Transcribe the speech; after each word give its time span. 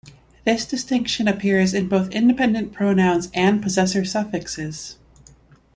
This 0.45 0.65
distinction 0.65 1.27
appears 1.27 1.75
in 1.75 1.87
both 1.87 2.09
independent 2.09 2.73
pronouns 2.73 3.29
and 3.35 3.61
possessor 3.61 4.03
suffixes. 4.03 4.97